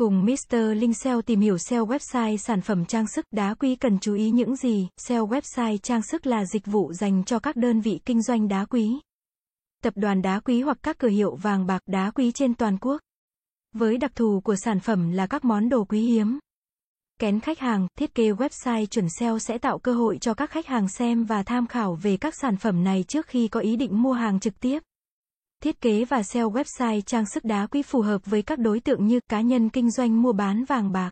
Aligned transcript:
Cùng 0.00 0.24
Mr. 0.24 0.56
Linh 0.76 0.94
SEO 0.94 1.22
tìm 1.22 1.40
hiểu 1.40 1.58
SEO 1.58 1.86
website 1.86 2.36
sản 2.36 2.60
phẩm 2.60 2.84
trang 2.84 3.06
sức 3.06 3.26
đá 3.30 3.54
quý 3.54 3.76
cần 3.76 3.98
chú 3.98 4.14
ý 4.14 4.30
những 4.30 4.56
gì. 4.56 4.88
SEO 4.96 5.26
website 5.28 5.78
trang 5.78 6.02
sức 6.02 6.26
là 6.26 6.44
dịch 6.44 6.66
vụ 6.66 6.92
dành 6.92 7.24
cho 7.24 7.38
các 7.38 7.56
đơn 7.56 7.80
vị 7.80 8.00
kinh 8.04 8.22
doanh 8.22 8.48
đá 8.48 8.64
quý. 8.64 9.00
Tập 9.82 9.92
đoàn 9.96 10.22
đá 10.22 10.40
quý 10.40 10.62
hoặc 10.62 10.78
các 10.82 10.98
cửa 10.98 11.08
hiệu 11.08 11.34
vàng 11.34 11.66
bạc 11.66 11.82
đá 11.86 12.10
quý 12.10 12.32
trên 12.32 12.54
toàn 12.54 12.78
quốc. 12.80 13.00
Với 13.72 13.98
đặc 13.98 14.12
thù 14.14 14.40
của 14.44 14.56
sản 14.56 14.80
phẩm 14.80 15.10
là 15.10 15.26
các 15.26 15.44
món 15.44 15.68
đồ 15.68 15.84
quý 15.84 16.00
hiếm. 16.00 16.38
Kén 17.18 17.40
khách 17.40 17.58
hàng, 17.58 17.88
thiết 17.98 18.14
kế 18.14 18.30
website 18.30 18.86
chuẩn 18.86 19.06
SEO 19.18 19.38
sẽ 19.38 19.58
tạo 19.58 19.78
cơ 19.78 19.92
hội 19.92 20.18
cho 20.18 20.34
các 20.34 20.50
khách 20.50 20.66
hàng 20.66 20.88
xem 20.88 21.24
và 21.24 21.42
tham 21.42 21.66
khảo 21.66 21.94
về 21.94 22.16
các 22.16 22.34
sản 22.34 22.56
phẩm 22.56 22.84
này 22.84 23.04
trước 23.08 23.26
khi 23.26 23.48
có 23.48 23.60
ý 23.60 23.76
định 23.76 24.02
mua 24.02 24.12
hàng 24.12 24.40
trực 24.40 24.60
tiếp. 24.60 24.82
Thiết 25.62 25.80
kế 25.80 26.04
và 26.04 26.22
SEO 26.22 26.50
website 26.50 27.00
trang 27.00 27.26
sức 27.26 27.44
đá 27.44 27.66
quý 27.66 27.82
phù 27.82 28.00
hợp 28.00 28.20
với 28.24 28.42
các 28.42 28.58
đối 28.58 28.80
tượng 28.80 29.06
như 29.06 29.20
cá 29.28 29.40
nhân 29.40 29.70
kinh 29.70 29.90
doanh 29.90 30.22
mua 30.22 30.32
bán 30.32 30.64
vàng 30.64 30.92
bạc. 30.92 31.10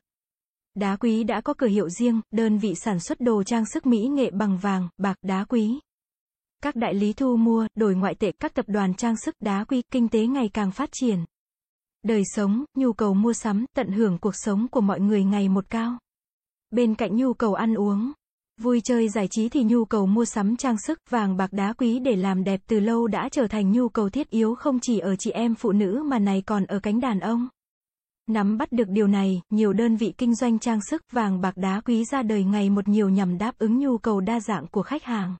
Đá 0.74 0.96
quý 0.96 1.24
đã 1.24 1.40
có 1.40 1.54
cửa 1.54 1.66
hiệu 1.66 1.88
riêng, 1.88 2.20
đơn 2.30 2.58
vị 2.58 2.74
sản 2.74 3.00
xuất 3.00 3.20
đồ 3.20 3.42
trang 3.42 3.64
sức 3.66 3.86
mỹ 3.86 3.98
nghệ 3.98 4.30
bằng 4.30 4.58
vàng, 4.58 4.88
bạc, 4.98 5.16
đá 5.22 5.44
quý. 5.44 5.80
Các 6.62 6.76
đại 6.76 6.94
lý 6.94 7.12
thu 7.12 7.36
mua, 7.36 7.66
đổi 7.74 7.94
ngoại 7.94 8.14
tệ, 8.14 8.32
các 8.40 8.54
tập 8.54 8.64
đoàn 8.68 8.94
trang 8.94 9.16
sức 9.16 9.34
đá 9.40 9.64
quý, 9.64 9.82
kinh 9.92 10.08
tế 10.08 10.26
ngày 10.26 10.50
càng 10.54 10.72
phát 10.72 10.88
triển. 10.92 11.24
Đời 12.02 12.22
sống, 12.34 12.64
nhu 12.74 12.92
cầu 12.92 13.14
mua 13.14 13.32
sắm, 13.32 13.64
tận 13.76 13.88
hưởng 13.88 14.18
cuộc 14.18 14.34
sống 14.34 14.68
của 14.68 14.80
mọi 14.80 15.00
người 15.00 15.24
ngày 15.24 15.48
một 15.48 15.70
cao. 15.70 15.98
Bên 16.70 16.94
cạnh 16.94 17.16
nhu 17.16 17.34
cầu 17.34 17.54
ăn 17.54 17.74
uống, 17.74 18.12
Vui 18.58 18.80
chơi 18.84 19.08
giải 19.08 19.28
trí 19.30 19.48
thì 19.48 19.64
nhu 19.64 19.84
cầu 19.84 20.06
mua 20.06 20.24
sắm 20.24 20.56
trang 20.56 20.76
sức, 20.78 20.98
vàng 21.10 21.36
bạc 21.36 21.52
đá 21.52 21.72
quý 21.72 21.98
để 21.98 22.16
làm 22.16 22.44
đẹp 22.44 22.60
từ 22.66 22.80
lâu 22.80 23.06
đã 23.06 23.28
trở 23.28 23.46
thành 23.46 23.72
nhu 23.72 23.88
cầu 23.88 24.10
thiết 24.10 24.30
yếu 24.30 24.54
không 24.54 24.80
chỉ 24.80 24.98
ở 24.98 25.16
chị 25.16 25.30
em 25.30 25.54
phụ 25.54 25.72
nữ 25.72 26.02
mà 26.06 26.18
này 26.18 26.42
còn 26.46 26.64
ở 26.64 26.80
cánh 26.80 27.00
đàn 27.00 27.20
ông. 27.20 27.48
Nắm 28.26 28.58
bắt 28.58 28.72
được 28.72 28.88
điều 28.88 29.06
này, 29.06 29.42
nhiều 29.50 29.72
đơn 29.72 29.96
vị 29.96 30.14
kinh 30.18 30.34
doanh 30.34 30.58
trang 30.58 30.80
sức 30.90 31.02
vàng 31.12 31.40
bạc 31.40 31.56
đá 31.56 31.80
quý 31.84 32.04
ra 32.04 32.22
đời 32.22 32.44
ngày 32.44 32.70
một 32.70 32.88
nhiều 32.88 33.08
nhằm 33.08 33.38
đáp 33.38 33.58
ứng 33.58 33.78
nhu 33.78 33.98
cầu 33.98 34.20
đa 34.20 34.40
dạng 34.40 34.66
của 34.66 34.82
khách 34.82 35.04
hàng. 35.04 35.36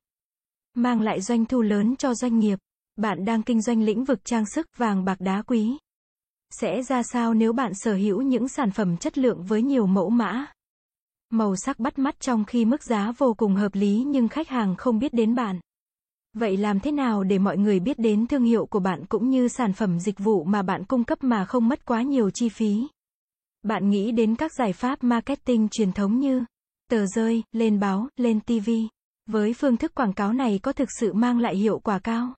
Mang 0.75 1.00
lại 1.00 1.21
doanh 1.21 1.45
thu 1.45 1.62
lớn 1.62 1.97
cho 1.97 2.15
doanh 2.15 2.39
nghiệp. 2.39 2.59
Bạn 2.97 3.25
đang 3.25 3.43
kinh 3.43 3.62
doanh 3.62 3.83
lĩnh 3.83 4.05
vực 4.05 4.25
trang 4.25 4.45
sức 4.47 4.67
vàng 4.77 5.05
bạc 5.05 5.21
đá 5.21 5.43
quý. 5.43 5.77
Sẽ 6.50 6.83
ra 6.83 7.03
sao 7.03 7.34
nếu 7.34 7.53
bạn 7.53 7.73
sở 7.75 7.95
hữu 7.95 8.23
những 8.23 8.48
sản 8.48 8.71
phẩm 8.71 8.97
chất 8.97 9.19
lượng 9.19 9.43
với 9.43 9.62
nhiều 9.62 9.87
mẫu 9.87 10.11
mã, 10.11 10.47
Màu 11.31 11.57
sắc 11.57 11.79
bắt 11.79 11.98
mắt 11.98 12.21
trong 12.21 12.45
khi 12.45 12.65
mức 12.65 12.83
giá 12.83 13.12
vô 13.19 13.34
cùng 13.34 13.55
hợp 13.55 13.75
lý 13.75 14.05
nhưng 14.07 14.29
khách 14.29 14.48
hàng 14.48 14.77
không 14.77 14.98
biết 14.98 15.12
đến 15.12 15.34
bạn. 15.34 15.61
Vậy 16.33 16.57
làm 16.57 16.81
thế 16.81 16.93
nào 16.93 17.25
để 17.25 17.39
mọi 17.39 17.59
người 17.59 17.81
biết 17.81 17.98
đến 17.98 18.27
thương 18.27 18.45
hiệu 18.45 18.67
của 18.67 18.81
bạn 18.81 19.05
cũng 19.09 19.31
như 19.31 19.49
sản 19.49 19.73
phẩm 19.73 20.01
dịch 20.01 20.19
vụ 20.19 20.45
mà 20.45 20.62
bạn 20.62 20.84
cung 20.84 21.05
cấp 21.05 21.19
mà 21.25 21.45
không 21.45 21.69
mất 21.69 21.84
quá 21.84 22.03
nhiều 22.03 22.31
chi 22.31 22.49
phí? 22.49 22.87
Bạn 23.62 23.91
nghĩ 23.91 24.12
đến 24.12 24.37
các 24.37 24.53
giải 24.53 24.73
pháp 24.73 25.05
marketing 25.05 25.69
truyền 25.69 25.93
thống 25.93 26.19
như 26.19 26.45
tờ 26.91 27.06
rơi, 27.06 27.43
lên 27.53 27.81
báo, 27.81 28.09
lên 28.17 28.41
TV. 28.41 28.71
Với 29.27 29.55
phương 29.55 29.77
thức 29.77 29.95
quảng 29.95 30.12
cáo 30.12 30.33
này 30.33 30.61
có 30.62 30.73
thực 30.73 30.89
sự 31.01 31.12
mang 31.12 31.39
lại 31.39 31.56
hiệu 31.56 31.79
quả 31.79 31.99
cao? 31.99 32.34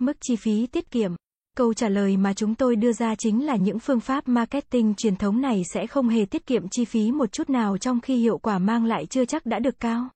Mức 0.00 0.16
chi 0.20 0.36
phí 0.36 0.66
tiết 0.66 0.90
kiệm 0.90 1.12
Câu 1.56 1.74
trả 1.74 1.88
lời 1.88 2.16
mà 2.16 2.34
chúng 2.34 2.54
tôi 2.54 2.76
đưa 2.76 2.92
ra 2.92 3.14
chính 3.14 3.46
là 3.46 3.56
những 3.56 3.78
phương 3.78 4.00
pháp 4.00 4.28
marketing 4.28 4.94
truyền 4.94 5.16
thống 5.16 5.40
này 5.40 5.62
sẽ 5.74 5.86
không 5.86 6.08
hề 6.08 6.24
tiết 6.24 6.46
kiệm 6.46 6.68
chi 6.70 6.84
phí 6.84 7.12
một 7.12 7.32
chút 7.32 7.50
nào 7.50 7.78
trong 7.78 8.00
khi 8.00 8.16
hiệu 8.16 8.38
quả 8.38 8.58
mang 8.58 8.84
lại 8.84 9.06
chưa 9.06 9.24
chắc 9.24 9.46
đã 9.46 9.58
được 9.58 9.80
cao. 9.80 10.08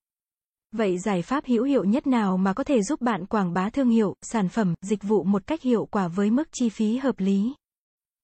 Vậy 0.73 0.98
giải 0.98 1.23
pháp 1.23 1.45
hữu 1.47 1.64
hiệu 1.64 1.84
nhất 1.84 2.07
nào 2.07 2.37
mà 2.37 2.53
có 2.53 2.64
thể 2.64 2.83
giúp 2.83 3.01
bạn 3.01 3.27
quảng 3.27 3.53
bá 3.53 3.70
thương 3.70 3.89
hiệu, 3.89 4.14
sản 4.23 4.48
phẩm, 4.48 4.75
dịch 4.83 5.03
vụ 5.03 5.25
một 5.25 5.47
cách 5.47 5.62
hiệu 5.62 5.87
quả 5.91 6.09
với 6.09 6.31
mức 6.31 6.48
chi 6.53 6.69
phí 6.69 6.97
hợp 6.97 7.20
lý? 7.20 7.55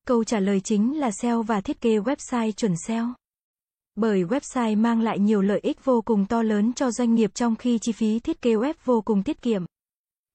Câu 0.07 0.25
trả 0.25 0.41
lời 0.41 0.61
chính 0.61 1.01
là 1.01 1.11
SEO 1.11 1.43
và 1.43 1.61
thiết 1.61 1.81
kế 1.81 1.99
website 1.99 2.53
chuẩn 2.53 2.75
SEO. 2.87 3.15
Bởi 3.95 4.25
website 4.25 4.79
mang 4.79 5.01
lại 5.01 5.19
nhiều 5.19 5.43
lợi 5.43 5.61
ích 5.63 5.85
vô 5.85 6.03
cùng 6.03 6.27
to 6.27 6.43
lớn 6.43 6.73
cho 6.73 6.91
doanh 6.91 7.15
nghiệp 7.15 7.31
trong 7.35 7.57
khi 7.57 7.79
chi 7.79 7.93
phí 7.93 8.19
thiết 8.19 8.43
kế 8.43 8.51
web 8.51 8.75
vô 8.84 9.01
cùng 9.01 9.22
tiết 9.22 9.43
kiệm 9.43 9.65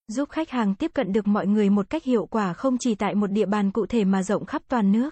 giúp 0.07 0.29
khách 0.29 0.49
hàng 0.49 0.75
tiếp 0.75 0.91
cận 0.93 1.11
được 1.11 1.27
mọi 1.27 1.47
người 1.47 1.69
một 1.69 1.89
cách 1.89 2.03
hiệu 2.03 2.25
quả 2.25 2.53
không 2.53 2.77
chỉ 2.77 2.95
tại 2.95 3.15
một 3.15 3.27
địa 3.27 3.45
bàn 3.45 3.71
cụ 3.71 3.85
thể 3.85 4.05
mà 4.05 4.23
rộng 4.23 4.45
khắp 4.45 4.61
toàn 4.67 4.91
nước. 4.91 5.09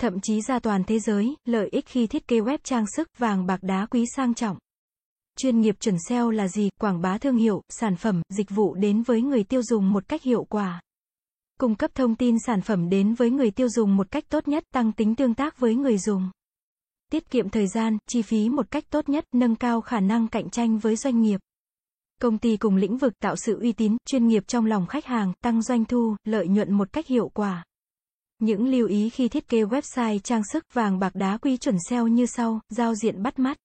Thậm 0.00 0.20
chí 0.20 0.40
ra 0.40 0.58
toàn 0.58 0.84
thế 0.84 0.98
giới, 0.98 1.36
lợi 1.44 1.68
ích 1.72 1.86
khi 1.86 2.06
thiết 2.06 2.28
kế 2.28 2.40
web 2.40 2.58
trang 2.64 2.84
sức 2.96 3.08
vàng 3.18 3.46
bạc 3.46 3.62
đá 3.62 3.86
quý 3.86 4.04
sang 4.16 4.34
trọng. 4.34 4.58
Chuyên 5.38 5.60
nghiệp 5.60 5.80
chuẩn 5.80 5.96
SEO 6.08 6.30
là 6.30 6.48
gì? 6.48 6.68
Quảng 6.80 7.00
bá 7.00 7.18
thương 7.18 7.36
hiệu, 7.36 7.62
sản 7.68 7.96
phẩm, 7.96 8.22
dịch 8.28 8.50
vụ 8.50 8.74
đến 8.74 9.02
với 9.02 9.22
người 9.22 9.44
tiêu 9.44 9.62
dùng 9.62 9.92
một 9.92 10.08
cách 10.08 10.22
hiệu 10.22 10.44
quả. 10.44 10.80
Cung 11.60 11.74
cấp 11.74 11.90
thông 11.94 12.16
tin 12.16 12.36
sản 12.46 12.62
phẩm 12.62 12.88
đến 12.88 13.14
với 13.14 13.30
người 13.30 13.50
tiêu 13.50 13.68
dùng 13.68 13.96
một 13.96 14.10
cách 14.10 14.24
tốt 14.28 14.48
nhất, 14.48 14.64
tăng 14.74 14.92
tính 14.92 15.14
tương 15.14 15.34
tác 15.34 15.58
với 15.58 15.74
người 15.74 15.98
dùng. 15.98 16.30
Tiết 17.12 17.30
kiệm 17.30 17.48
thời 17.48 17.66
gian, 17.66 17.98
chi 18.08 18.22
phí 18.22 18.48
một 18.48 18.70
cách 18.70 18.84
tốt 18.90 19.08
nhất, 19.08 19.24
nâng 19.32 19.56
cao 19.56 19.80
khả 19.80 20.00
năng 20.00 20.28
cạnh 20.28 20.50
tranh 20.50 20.78
với 20.78 20.96
doanh 20.96 21.22
nghiệp. 21.22 21.40
Công 22.22 22.38
ty 22.38 22.56
cùng 22.56 22.76
lĩnh 22.76 22.96
vực 22.96 23.18
tạo 23.18 23.36
sự 23.36 23.60
uy 23.60 23.72
tín, 23.72 23.96
chuyên 24.06 24.26
nghiệp 24.26 24.42
trong 24.46 24.66
lòng 24.66 24.86
khách 24.86 25.04
hàng, 25.04 25.32
tăng 25.42 25.62
doanh 25.62 25.84
thu, 25.84 26.16
lợi 26.24 26.48
nhuận 26.48 26.72
một 26.72 26.92
cách 26.92 27.06
hiệu 27.06 27.28
quả. 27.34 27.64
Những 28.38 28.66
lưu 28.66 28.88
ý 28.88 29.10
khi 29.10 29.28
thiết 29.28 29.48
kế 29.48 29.62
website 29.62 30.18
trang 30.18 30.42
sức 30.52 30.64
vàng 30.72 30.98
bạc 30.98 31.14
đá 31.14 31.38
quy 31.38 31.56
chuẩn 31.56 31.76
SEO 31.88 32.06
như 32.06 32.26
sau, 32.26 32.60
giao 32.68 32.94
diện 32.94 33.22
bắt 33.22 33.38
mắt. 33.38 33.56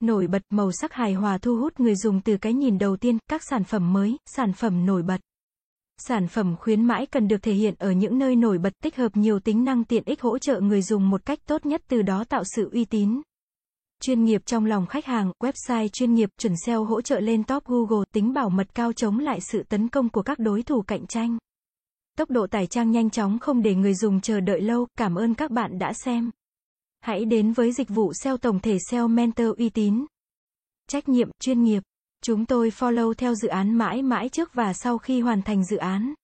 Nổi 0.00 0.26
bật 0.26 0.42
màu 0.50 0.72
sắc 0.72 0.92
hài 0.92 1.14
hòa 1.14 1.38
thu 1.38 1.56
hút 1.56 1.80
người 1.80 1.96
dùng 1.96 2.20
từ 2.20 2.36
cái 2.36 2.52
nhìn 2.52 2.78
đầu 2.78 2.96
tiên, 2.96 3.18
các 3.28 3.42
sản 3.50 3.64
phẩm 3.64 3.92
mới, 3.92 4.16
sản 4.26 4.52
phẩm 4.52 4.86
nổi 4.86 5.02
bật. 5.02 5.20
Sản 5.98 6.28
phẩm 6.28 6.56
khuyến 6.60 6.84
mãi 6.84 7.06
cần 7.06 7.28
được 7.28 7.42
thể 7.42 7.52
hiện 7.52 7.74
ở 7.78 7.92
những 7.92 8.18
nơi 8.18 8.36
nổi 8.36 8.58
bật 8.58 8.72
tích 8.82 8.96
hợp 8.96 9.16
nhiều 9.16 9.40
tính 9.40 9.64
năng 9.64 9.84
tiện 9.84 10.02
ích 10.06 10.20
hỗ 10.20 10.38
trợ 10.38 10.60
người 10.60 10.82
dùng 10.82 11.10
một 11.10 11.26
cách 11.26 11.38
tốt 11.46 11.66
nhất 11.66 11.82
từ 11.88 12.02
đó 12.02 12.24
tạo 12.24 12.42
sự 12.44 12.70
uy 12.72 12.84
tín 12.84 13.22
chuyên 14.00 14.24
nghiệp 14.24 14.42
trong 14.46 14.66
lòng 14.66 14.86
khách 14.86 15.06
hàng, 15.06 15.32
website 15.42 15.88
chuyên 15.88 16.14
nghiệp, 16.14 16.30
chuẩn 16.38 16.56
SEO 16.56 16.84
hỗ 16.84 17.00
trợ 17.00 17.20
lên 17.20 17.44
top 17.44 17.64
Google, 17.64 18.04
tính 18.12 18.32
bảo 18.32 18.50
mật 18.50 18.74
cao 18.74 18.92
chống 18.92 19.18
lại 19.18 19.40
sự 19.40 19.62
tấn 19.62 19.88
công 19.88 20.08
của 20.08 20.22
các 20.22 20.38
đối 20.38 20.62
thủ 20.62 20.82
cạnh 20.82 21.06
tranh. 21.06 21.38
Tốc 22.18 22.30
độ 22.30 22.46
tải 22.46 22.66
trang 22.66 22.90
nhanh 22.90 23.10
chóng 23.10 23.38
không 23.38 23.62
để 23.62 23.74
người 23.74 23.94
dùng 23.94 24.20
chờ 24.20 24.40
đợi 24.40 24.60
lâu, 24.60 24.86
cảm 24.98 25.14
ơn 25.14 25.34
các 25.34 25.50
bạn 25.50 25.78
đã 25.78 25.92
xem. 25.92 26.30
Hãy 27.00 27.24
đến 27.24 27.52
với 27.52 27.72
dịch 27.72 27.88
vụ 27.88 28.12
SEO 28.12 28.36
tổng 28.36 28.60
thể 28.60 28.78
SEO 28.90 29.08
Mentor 29.08 29.48
uy 29.58 29.68
tín. 29.68 30.06
Trách 30.88 31.08
nhiệm, 31.08 31.30
chuyên 31.40 31.62
nghiệp. 31.62 31.82
Chúng 32.22 32.46
tôi 32.46 32.70
follow 32.70 33.14
theo 33.14 33.34
dự 33.34 33.48
án 33.48 33.74
mãi 33.74 34.02
mãi 34.02 34.28
trước 34.28 34.54
và 34.54 34.72
sau 34.72 34.98
khi 34.98 35.20
hoàn 35.20 35.42
thành 35.42 35.64
dự 35.64 35.76
án. 35.76 36.14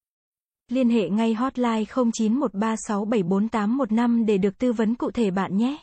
Liên 0.67 0.89
hệ 0.89 1.09
ngay 1.09 1.33
hotline 1.33 1.83
0913674815 1.83 4.25
để 4.25 4.37
được 4.37 4.57
tư 4.57 4.73
vấn 4.73 4.95
cụ 4.95 5.11
thể 5.11 5.31
bạn 5.31 5.57
nhé. 5.57 5.77